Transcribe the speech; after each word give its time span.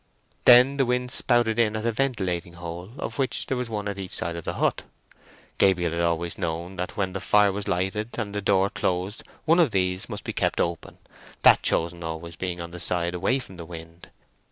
Then 0.45 0.77
the 0.77 0.85
wind 0.87 1.11
spouted 1.11 1.59
in 1.59 1.75
at 1.77 1.85
a 1.85 1.91
ventilating 1.91 2.53
hole—of 2.53 3.19
which 3.19 3.45
there 3.45 3.55
was 3.55 3.69
one 3.69 3.87
on 3.87 3.99
each 3.99 4.15
side 4.15 4.35
of 4.35 4.45
the 4.45 4.53
hut. 4.55 4.81
Gabriel 5.59 5.91
had 5.91 6.01
always 6.01 6.39
known 6.39 6.75
that 6.77 6.97
when 6.97 7.13
the 7.13 7.19
fire 7.21 7.51
was 7.51 7.67
lighted 7.67 8.17
and 8.17 8.33
the 8.33 8.41
door 8.41 8.71
closed 8.71 9.23
one 9.45 9.59
of 9.59 9.69
these 9.69 10.09
must 10.09 10.23
be 10.23 10.33
kept 10.33 10.59
open—that 10.59 11.61
chosen 11.61 11.99
being 11.99 12.03
always 12.03 12.37
on 12.59 12.71
the 12.71 12.79
side 12.79 13.13
away 13.13 13.37
from 13.37 13.57
the 13.57 13.65
wind. 13.65 14.09